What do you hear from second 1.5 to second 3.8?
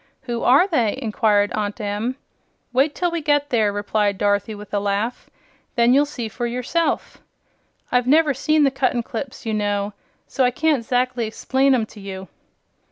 Aunt Em. "Wait till we get there,"